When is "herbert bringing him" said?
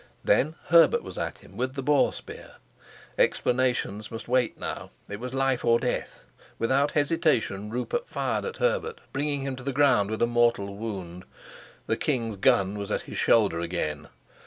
8.57-9.55